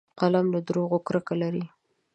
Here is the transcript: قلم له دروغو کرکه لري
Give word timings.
قلم 0.19 0.45
له 0.53 0.59
دروغو 0.67 0.97
کرکه 1.07 1.33
لري 1.41 1.65